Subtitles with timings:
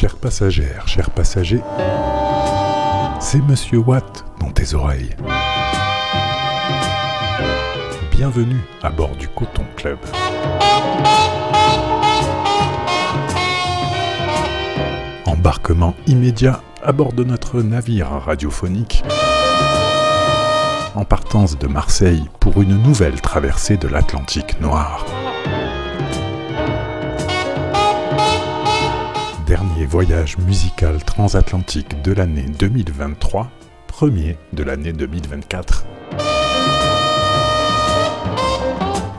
[0.00, 1.60] Chères passagères, chers passagers,
[3.20, 5.14] c'est Monsieur Watt dans tes oreilles.
[8.10, 9.98] Bienvenue à bord du Coton Club.
[15.26, 19.04] Embarquement immédiat à bord de notre navire radiophonique
[20.94, 25.04] en partance de Marseille pour une nouvelle traversée de l'Atlantique noir.
[29.50, 33.50] Dernier voyage musical transatlantique de l'année 2023,
[33.88, 35.86] premier de l'année 2024.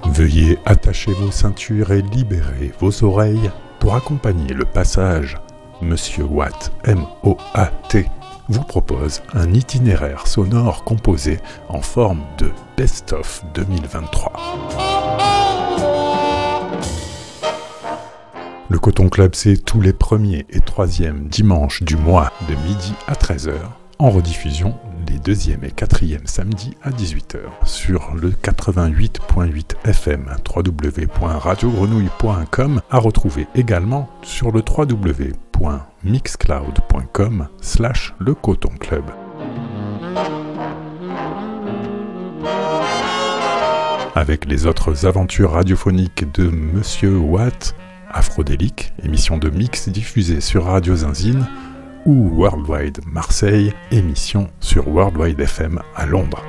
[0.05, 5.35] Veuillez attacher vos ceintures et libérer vos oreilles pour accompagner le passage.
[5.81, 8.05] Monsieur Watt, M-O-A-T,
[8.47, 14.90] vous propose un itinéraire sonore composé en forme de Best-of 2023.
[18.71, 23.15] Le Coton Club, c'est tous les premiers et troisièmes dimanches du mois de midi à
[23.15, 23.51] 13h,
[23.99, 24.75] en rediffusion
[25.09, 34.09] les deuxième et quatrième samedis à 18h sur le 88.8 FM www.radiogrenouille.com à retrouver également
[34.23, 39.03] sur le www.mixcloud.com slash le coton club.
[44.15, 47.75] Avec les autres aventures radiophoniques de Monsieur Watt,
[48.13, 51.47] Afrodélique, émission de mix diffusée sur Radio Zinzine,
[52.05, 56.43] ou Worldwide Marseille, émission sur Worldwide FM à Londres.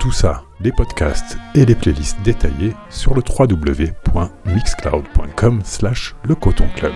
[0.00, 6.92] Tout ça, les podcasts et les playlists détaillées sur le www.mixcloud.com slash le coton club.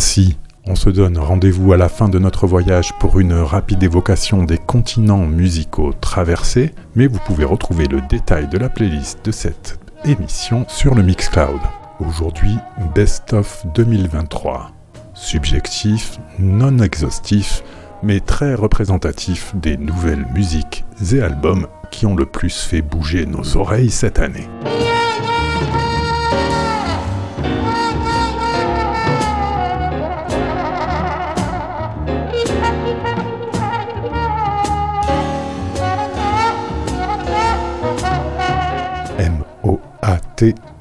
[0.00, 4.44] Ainsi, on se donne rendez-vous à la fin de notre voyage pour une rapide évocation
[4.44, 9.78] des continents musicaux traversés, mais vous pouvez retrouver le détail de la playlist de cette
[10.06, 11.60] émission sur le Mixcloud.
[11.98, 12.56] Aujourd'hui,
[12.94, 14.70] Best of 2023.
[15.12, 17.62] Subjectif, non exhaustif,
[18.02, 23.58] mais très représentatif des nouvelles musiques et albums qui ont le plus fait bouger nos
[23.58, 24.48] oreilles cette année.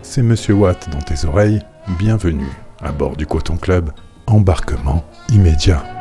[0.02, 1.60] C'est Monsieur Watt dans tes oreilles.
[1.98, 2.48] Bienvenue
[2.82, 3.92] à bord du Coton Club.
[4.26, 5.99] Embarquement immédiat.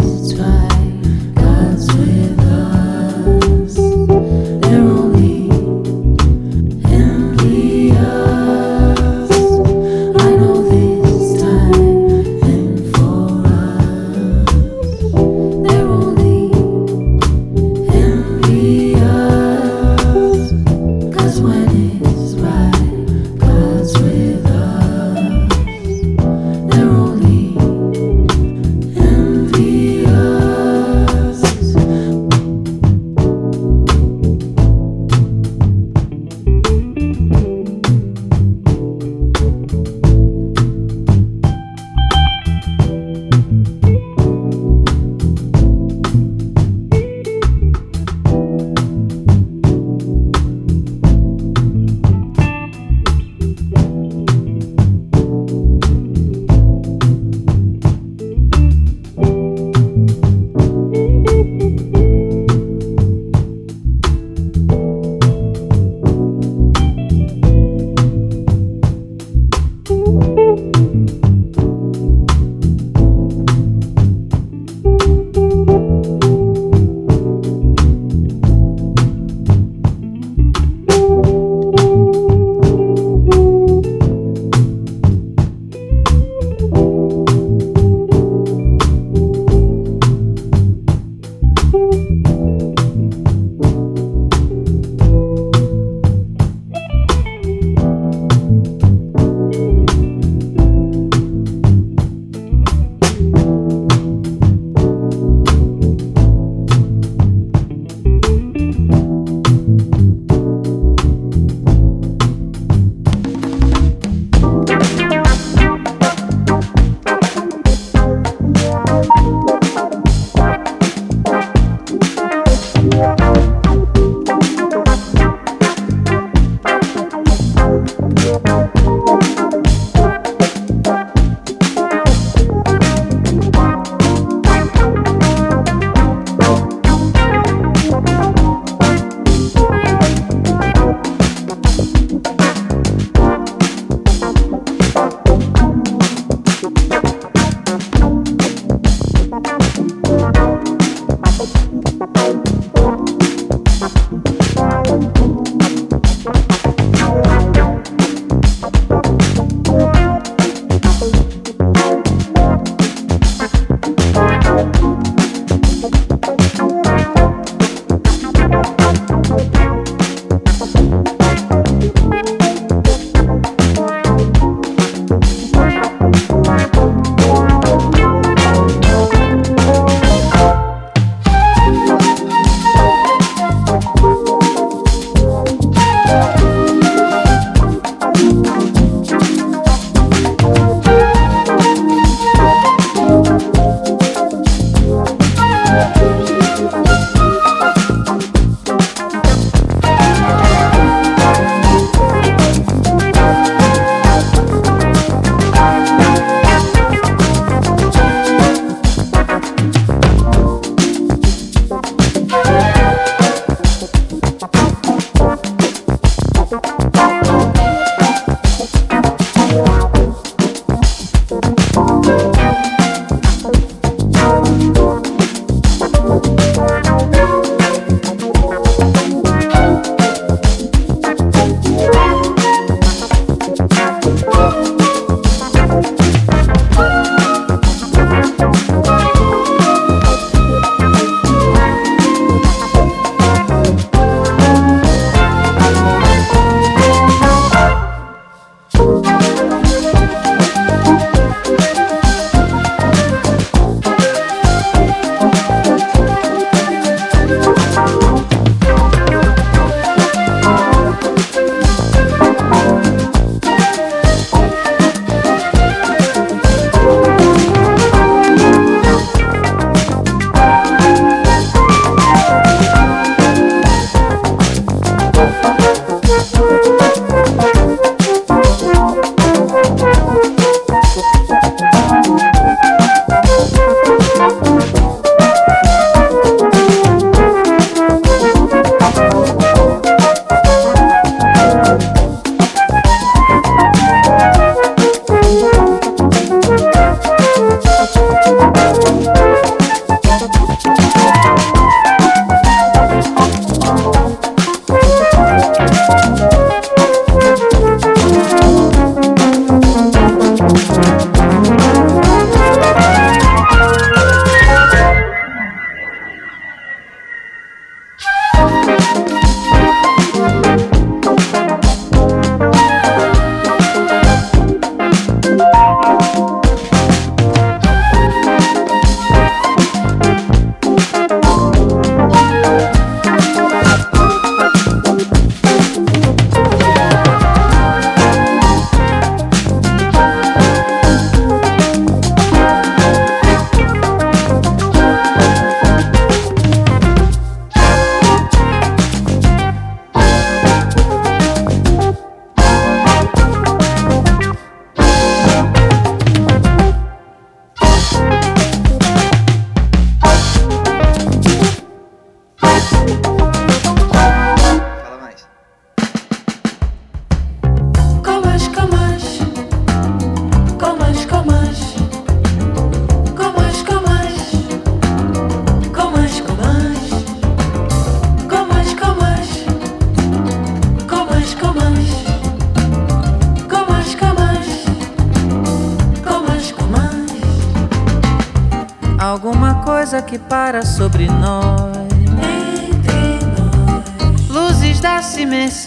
[0.00, 0.69] twice.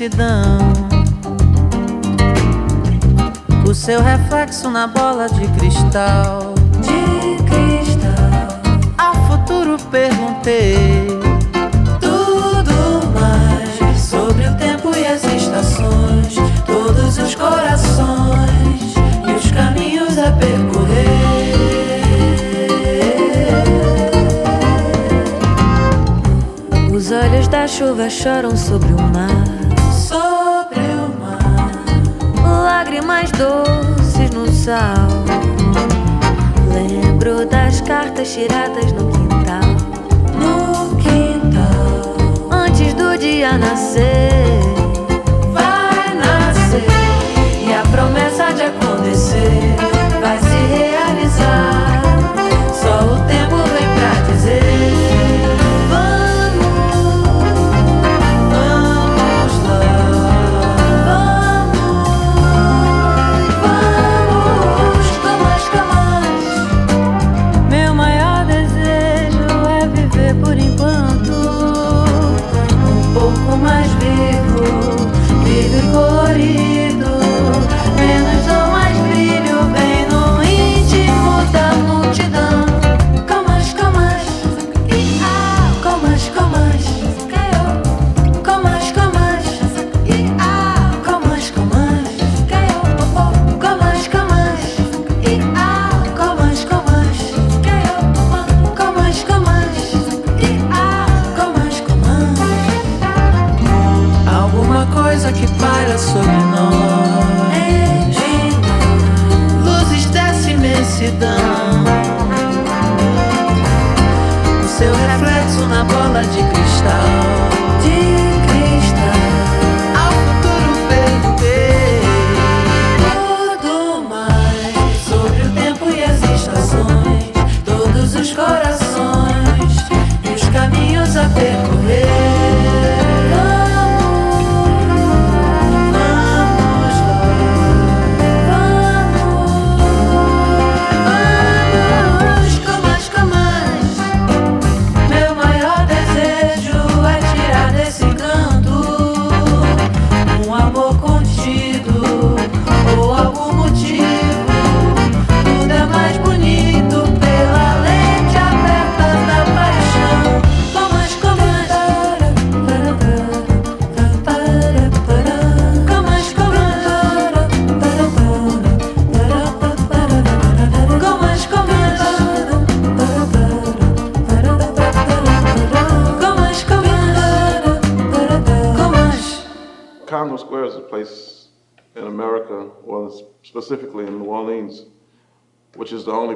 [0.03, 0.57] Imensidão.
[3.67, 6.53] O seu reflexo na bola de cristal.
[6.81, 8.61] De cristal.
[8.97, 11.07] Ao futuro perguntei.
[12.01, 16.35] Tudo mais sobre o tempo e as estações.
[16.65, 18.93] Todos os corações
[19.27, 21.13] e os caminhos a percorrer.
[26.93, 29.62] Os olhos da chuva choram sobre o mar.
[33.37, 35.07] Doces no sal.
[36.73, 39.75] Lembro das cartas tiradas no quintal.
[40.39, 42.15] No quintal.
[42.51, 44.82] Antes do dia nascer.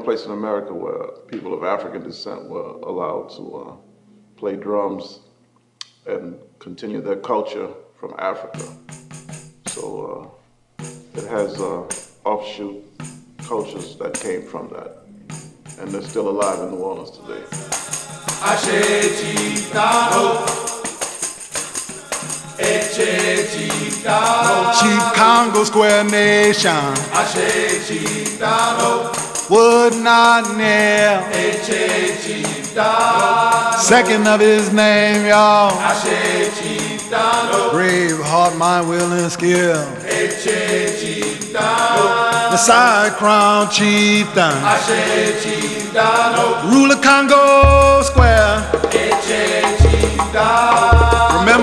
[0.08, 3.76] Place in America where people of African descent were allowed to uh,
[4.38, 5.20] play drums
[6.06, 7.68] and continue their culture
[8.00, 8.66] from Africa.
[9.66, 9.84] So
[10.80, 11.90] uh, it has uh,
[12.24, 12.82] offshoot
[13.40, 15.04] cultures that came from that,
[15.78, 17.44] and they're still alive in New Orleans today.
[24.08, 24.74] Chicano.
[24.74, 26.72] Chicago Square Nation.
[27.14, 29.14] Ashe Chicano.
[29.50, 31.22] Would not nail.
[31.32, 33.74] Eche Chicano.
[33.76, 35.72] Second of his name, y'all.
[35.80, 37.72] Ashe Chicano.
[37.72, 39.78] Brave heart, mind, will, and skill.
[40.04, 40.88] Eche
[41.54, 44.52] The side crown chieftain.
[44.66, 46.72] Ashe Chicano.
[46.72, 49.07] Ruler Congo Square.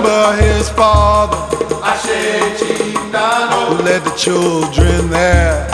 [0.05, 1.35] Remember his father
[3.65, 5.67] who led the children there.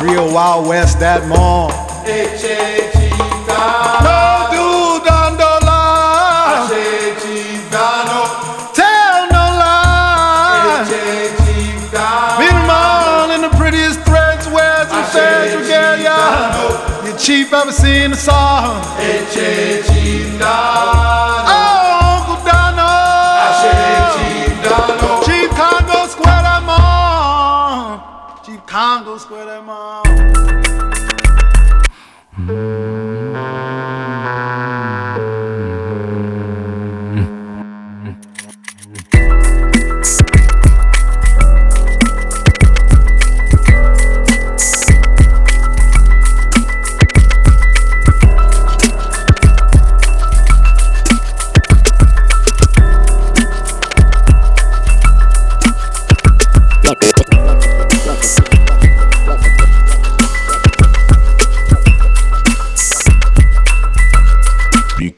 [0.00, 1.85] Real Wild West that morning.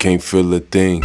[0.09, 1.03] Can't feel a thing.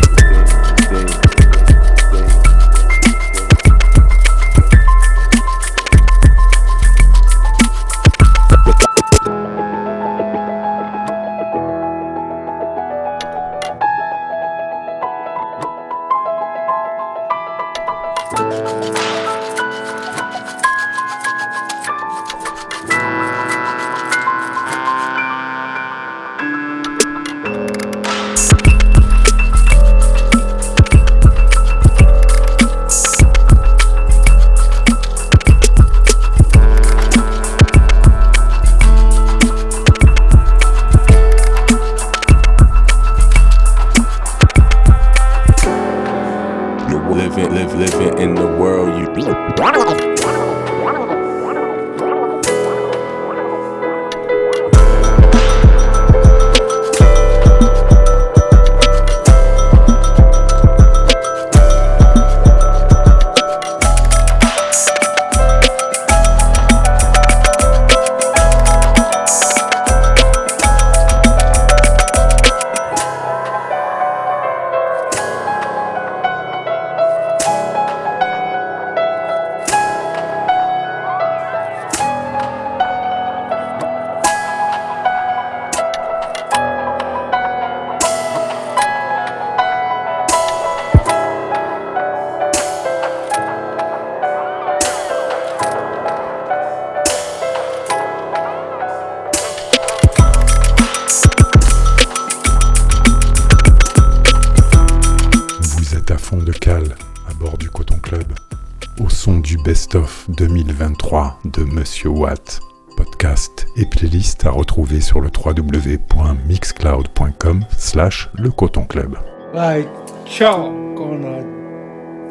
[109.94, 112.60] Best-of 2023 de Monsieur Watt.
[112.98, 119.18] Podcast et playlist à retrouver sur le www.mixcloud.com slash le Coton Club.
[119.53, 119.88] like
[120.25, 121.44] chalk on a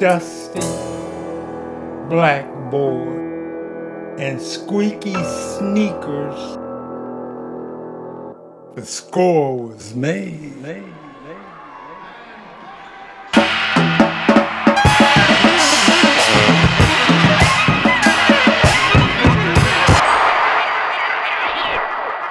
[0.01, 0.59] dusty
[2.09, 3.17] blackboard
[4.19, 5.15] and squeaky
[5.59, 6.59] sneakers.
[8.75, 10.61] The score was made.
[10.63, 10.83] made,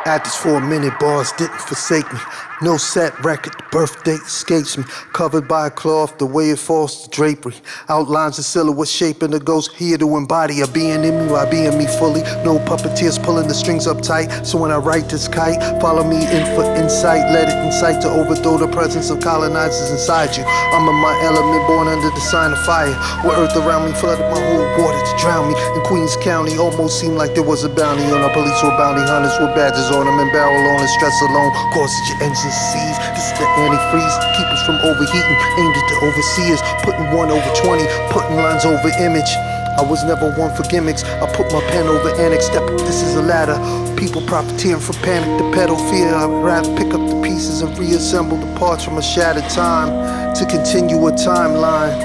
[0.06, 2.20] Actors for a minute, bars didn't forsake me.
[2.64, 4.84] No set record, the birth date escapes me.
[5.14, 7.56] Covered by a cloth, the way it falls to drapery.
[7.88, 11.78] Outlines a silhouette shaping the ghost here to embody a being in me by being
[11.78, 12.22] me fully.
[12.46, 14.30] No puppeteers pulling the strings up tight.
[14.46, 17.22] So when I write this kite, follow me in for insight.
[17.34, 20.44] Let it incite to overthrow the presence of colonizers inside you.
[20.44, 22.94] I'm in my element, born under the sign of fire.
[23.26, 25.58] Where earth around me flooded my whole water to drown me.
[25.78, 29.02] In Queens County, almost seemed like there was a bounty on our police were bounty
[29.02, 32.64] hunters with badges on them and barrel on and stress alone causes your engines to
[32.72, 32.98] seize.
[33.14, 35.38] This is the antifreeze to keep us from overheating.
[35.60, 39.30] Aimed at the overseers, putting one over 20, putting lines over image.
[39.78, 41.04] I was never one for gimmicks.
[41.04, 42.46] I put my pen over annex.
[42.46, 43.58] Step, this is a ladder.
[43.96, 46.14] People profiteering from panic to pedal fear.
[46.14, 50.98] I'd pick up the pieces and reassemble the parts from a shattered time to continue
[51.08, 51.96] a timeline.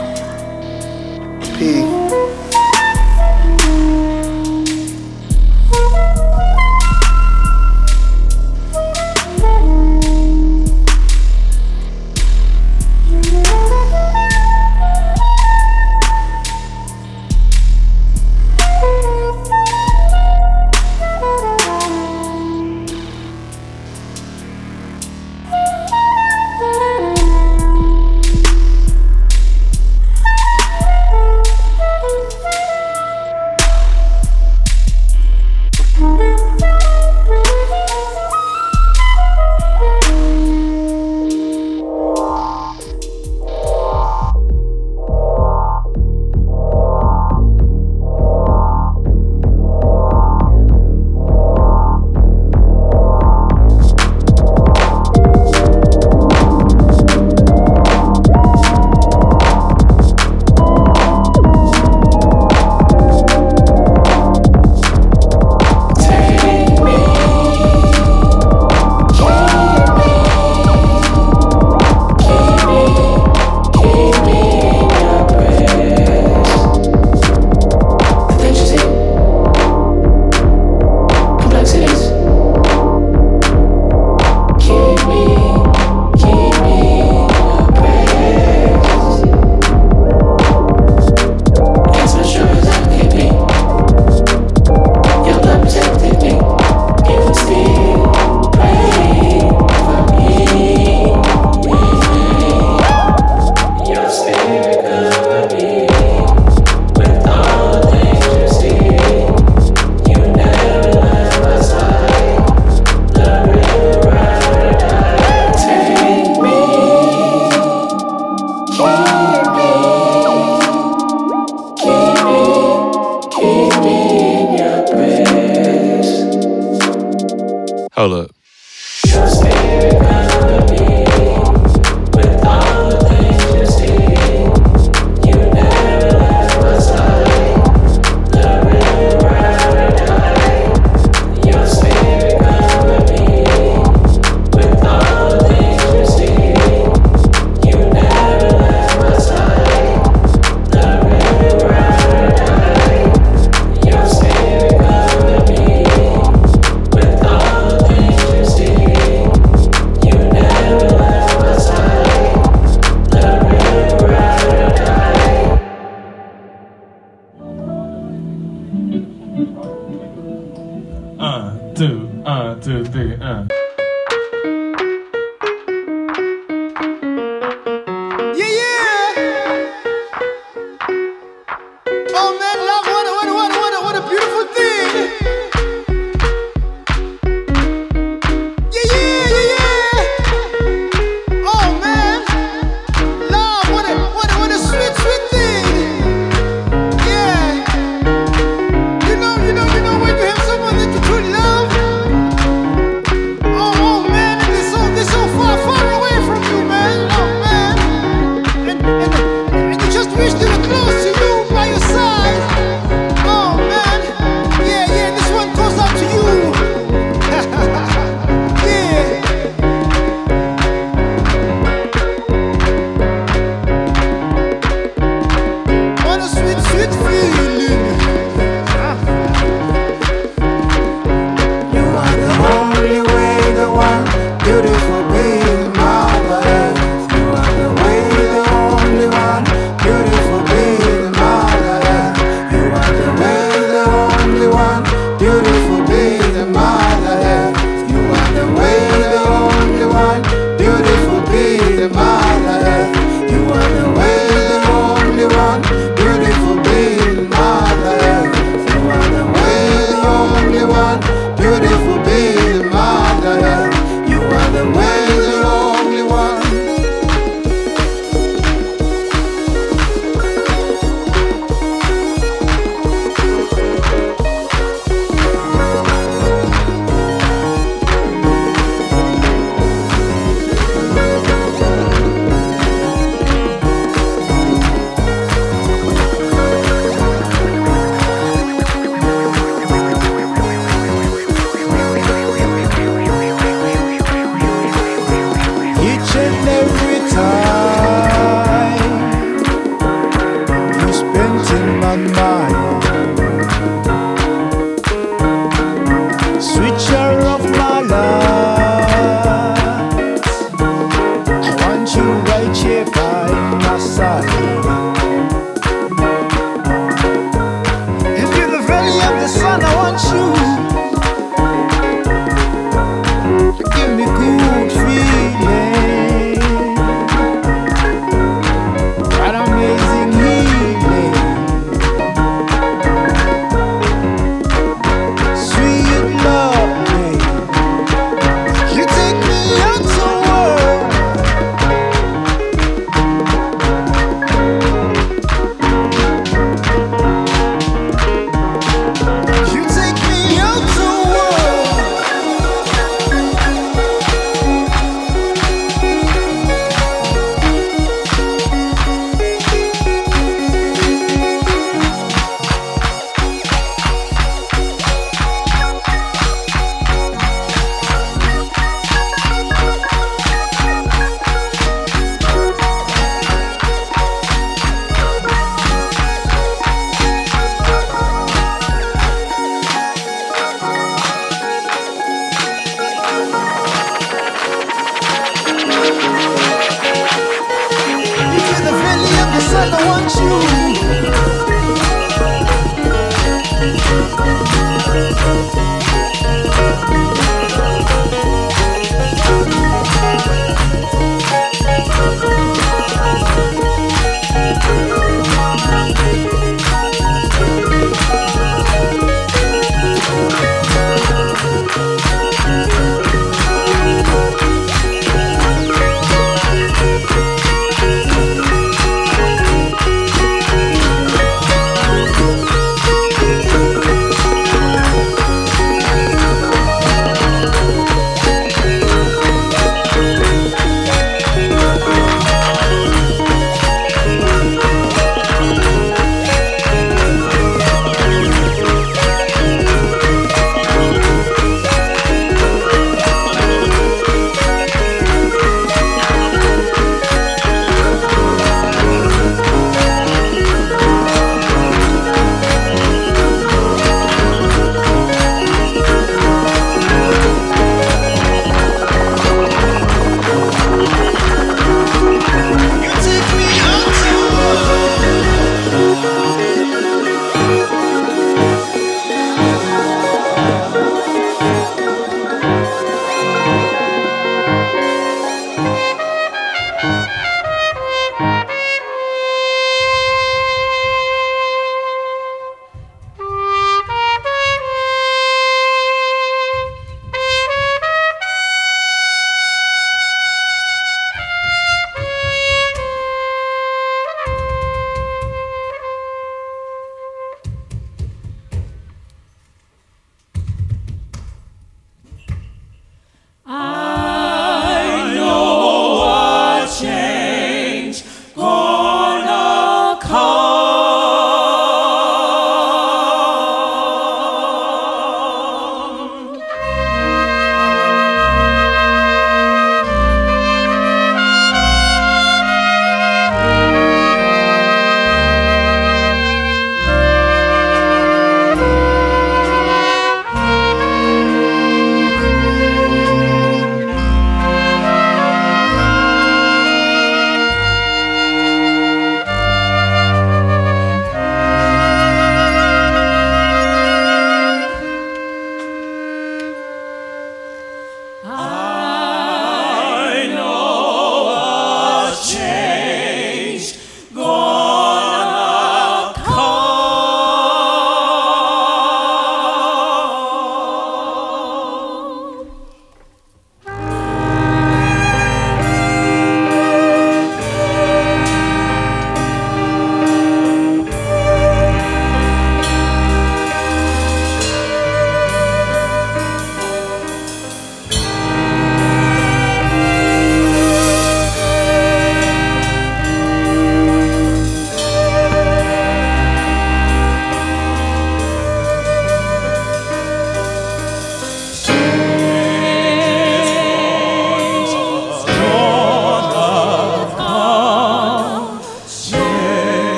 [1.59, 1.83] P.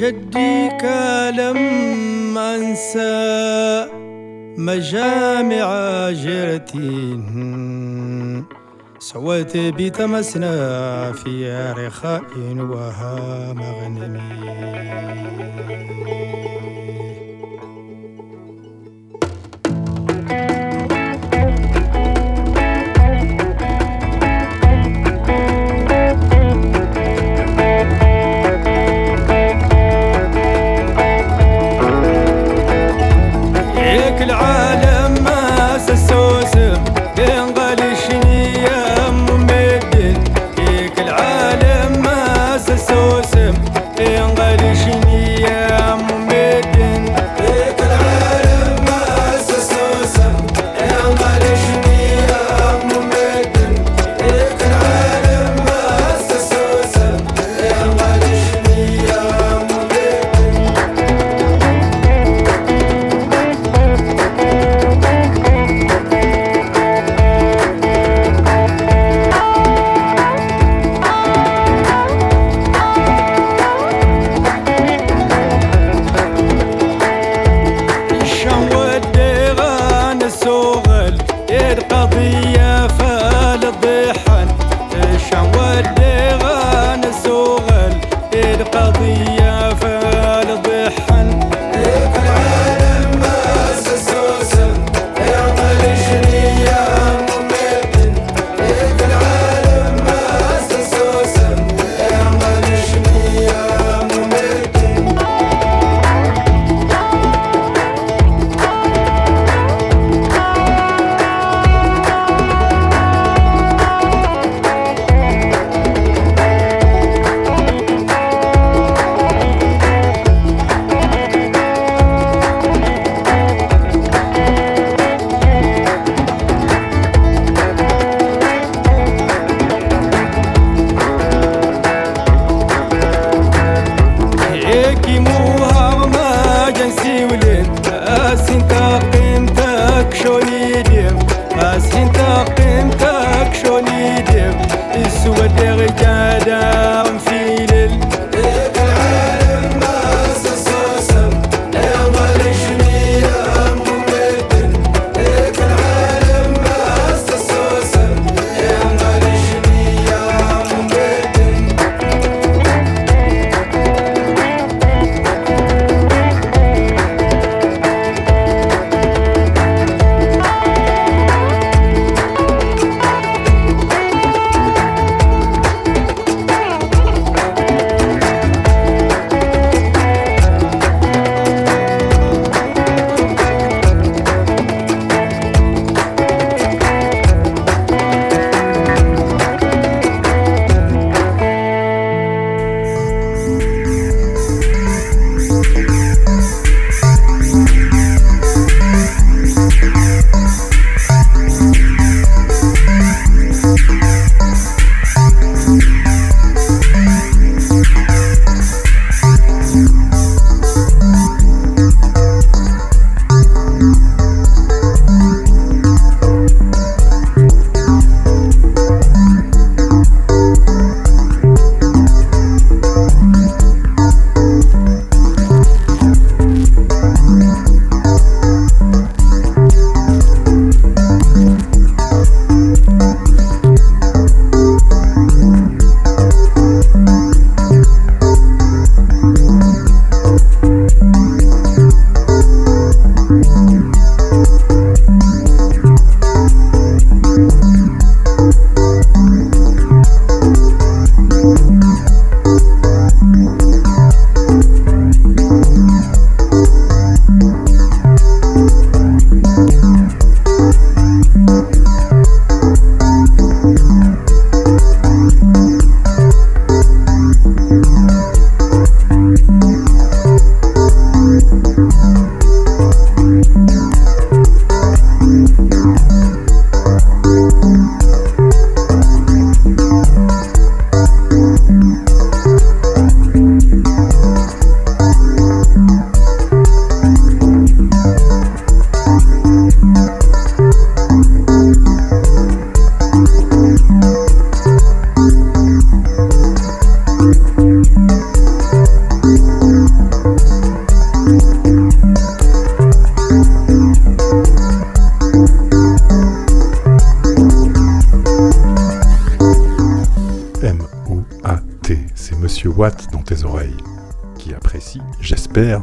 [0.00, 0.84] جديك
[1.38, 3.86] لم أنسى
[4.58, 5.66] مجامع
[6.10, 7.20] جرتي
[8.98, 12.22] سوت بتمسنا في رخاء
[12.58, 14.16] وها مغنمين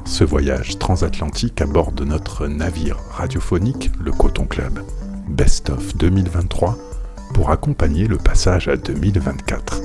[0.05, 4.81] ce voyage transatlantique à bord de notre navire radiophonique, le Coton Club.
[5.27, 6.77] Best of 2023
[7.33, 9.81] pour accompagner le passage à 2024.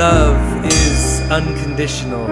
[0.00, 2.24] love is unconditional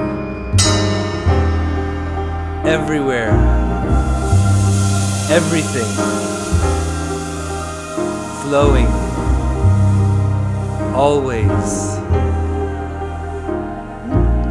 [2.66, 3.34] everywhere,
[5.30, 5.90] everything
[8.40, 8.86] flowing
[10.94, 11.98] always.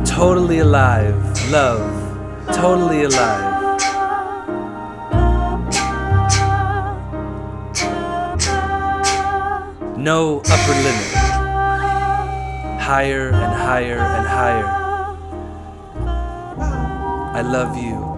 [0.08, 1.18] Totally alive,
[1.50, 1.90] love,
[2.54, 3.46] totally alive.
[9.98, 11.17] No upper limit
[12.88, 14.66] higher and higher and higher.
[17.36, 18.17] I love you.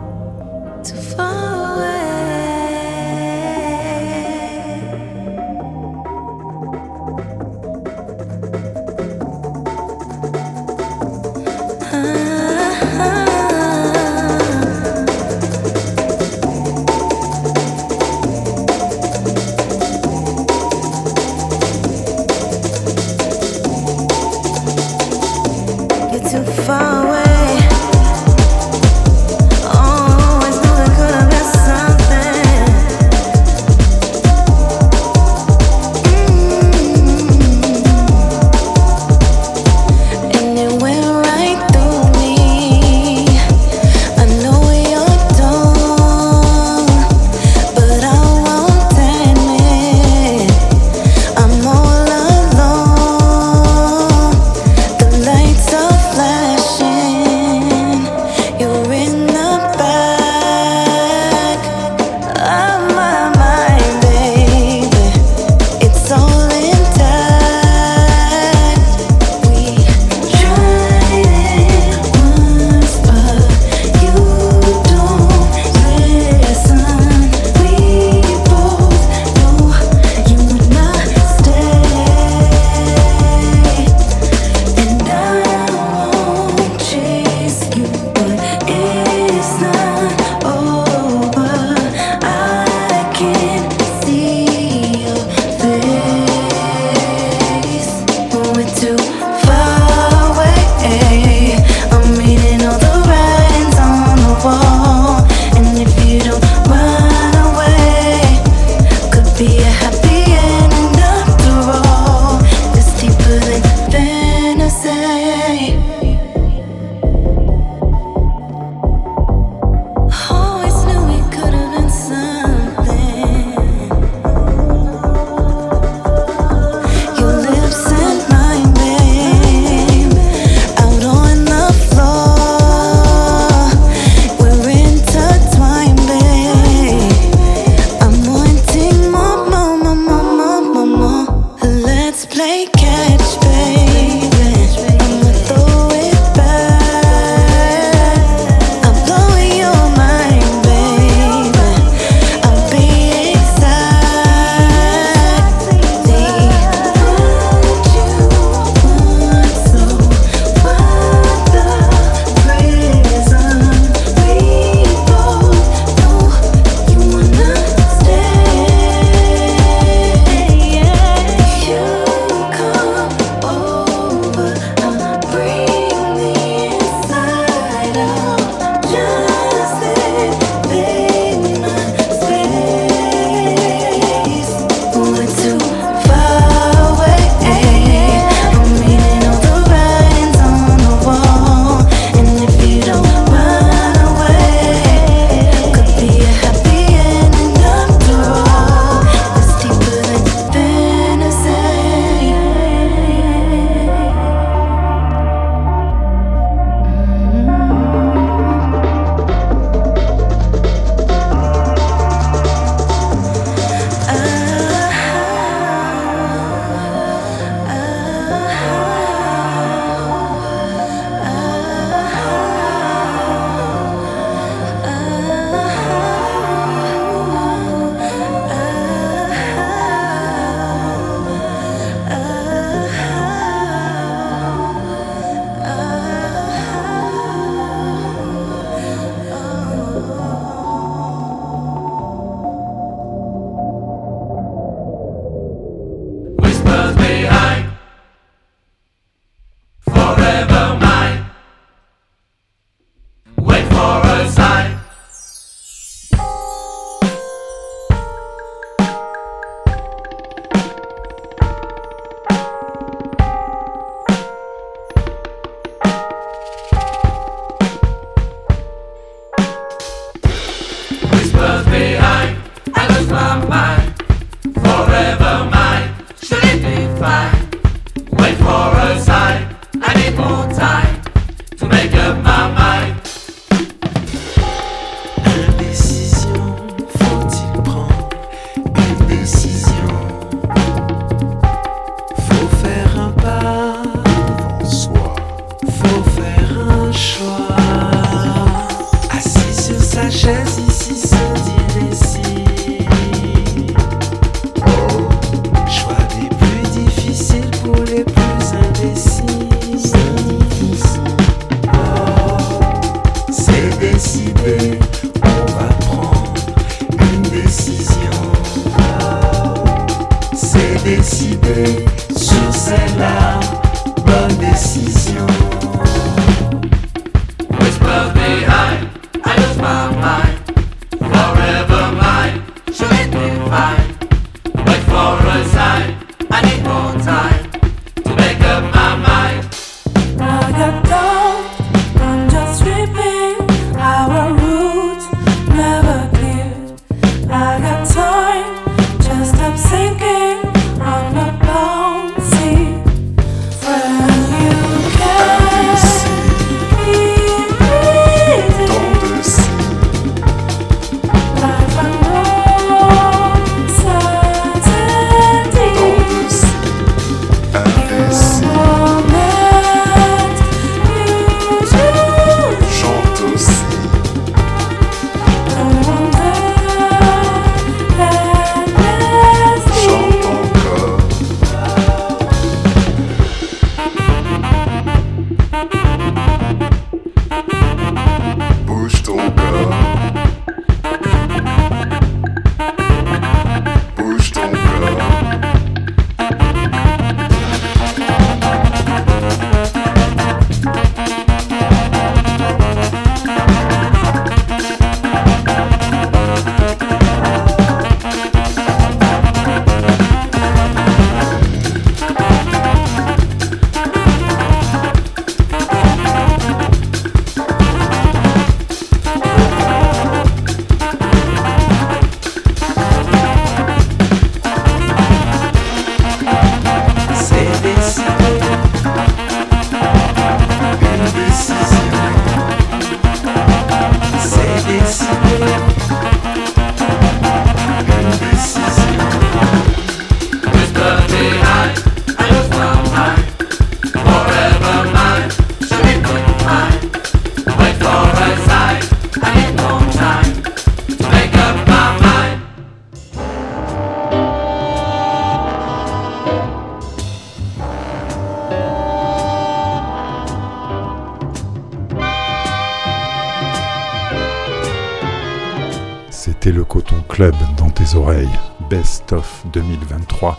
[469.10, 470.38] Best of 2023,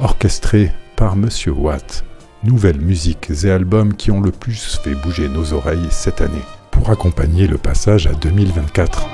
[0.00, 2.04] orchestré par Monsieur Watt.
[2.42, 6.90] Nouvelles musiques et albums qui ont le plus fait bouger nos oreilles cette année, pour
[6.90, 9.06] accompagner le passage à 2024.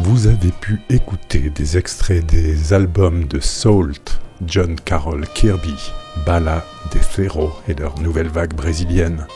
[0.00, 5.76] Vous avez pu écouter des extraits des albums de Salt, John Carroll Kirby,
[6.26, 9.26] Bala de Ferro et leur nouvelle vague brésilienne,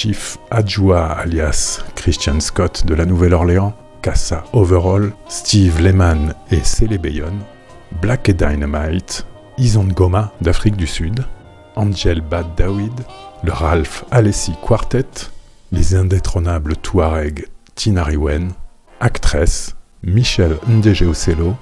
[0.00, 7.40] Chief Adjoa alias Christian Scott de la Nouvelle-Orléans, Casa Overall, Steve Lehman et Cele Bayonne,
[8.00, 9.26] Black Dynamite,
[9.58, 11.24] Izongoma d'Afrique du Sud,
[11.74, 12.92] Angel Bad Dawid,
[13.42, 15.32] le Ralph Alessi Quartet,
[15.72, 18.52] les indétrônables Touareg Tinariwen,
[19.00, 19.74] Actress,
[20.04, 21.56] Michel Ndegeoselo,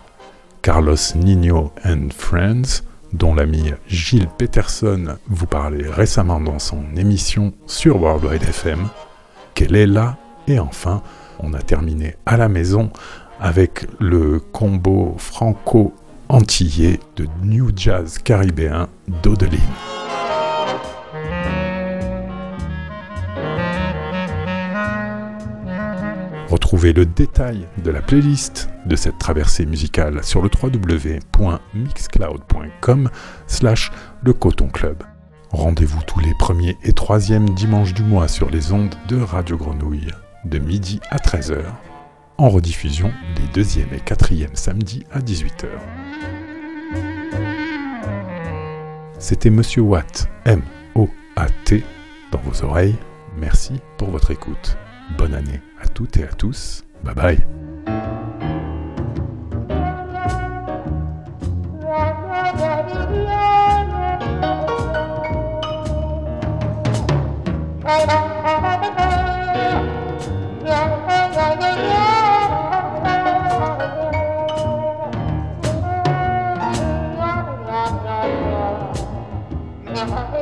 [0.60, 2.82] Carlos Nino and Friends,
[3.12, 8.88] dont l'ami Gilles Peterson vous parlait récemment dans son émission sur Worldwide FM,
[9.54, 10.16] Kelela,
[10.48, 11.02] et enfin,
[11.40, 12.90] on a terminé à la maison
[13.40, 18.88] avec le combo franco-antillais de New Jazz caribéen
[19.22, 20.05] d'Odeline.
[26.48, 33.10] Retrouvez le détail de la playlist de cette traversée musicale sur le www.mixcloud.com
[33.48, 33.90] slash
[34.22, 35.02] le Coton Club.
[35.50, 40.12] Rendez-vous tous les premiers et troisièmes dimanches du mois sur les ondes de Radio Grenouille,
[40.44, 41.64] de midi à 13h,
[42.38, 45.66] en rediffusion les deuxième et quatrième samedis à 18h.
[49.18, 51.82] C'était Monsieur Watt, M-O-A-T,
[52.30, 52.94] dans vos oreilles.
[53.36, 54.76] Merci pour votre écoute.
[55.18, 56.84] Bonne année à toutes et à tous.
[57.02, 57.46] Bye bye.